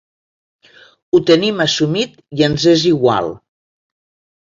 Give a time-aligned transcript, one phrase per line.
[1.11, 3.33] Ho tenim assumit i ens és igual.